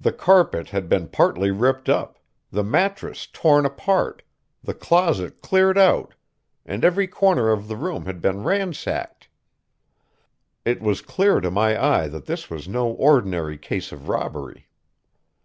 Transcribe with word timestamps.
The 0.00 0.12
carpet 0.12 0.70
had 0.70 0.88
been 0.88 1.06
partly 1.06 1.52
ripped 1.52 1.88
up, 1.88 2.18
the 2.50 2.64
mattress 2.64 3.28
torn 3.28 3.64
apart, 3.64 4.24
the 4.64 4.74
closet 4.74 5.40
cleared 5.40 5.78
out, 5.78 6.14
and 6.64 6.84
every 6.84 7.06
corner 7.06 7.50
of 7.52 7.68
the 7.68 7.76
room 7.76 8.06
had 8.06 8.20
been 8.20 8.42
ransacked. 8.42 9.28
It 10.64 10.82
was 10.82 11.00
clear 11.00 11.38
to 11.40 11.50
my 11.52 11.80
eye 11.80 12.08
that 12.08 12.26
this 12.26 12.50
was 12.50 12.66
no 12.66 12.88
ordinary 12.90 13.56
case 13.56 13.92
of 13.92 14.08
robbery. 14.08 14.66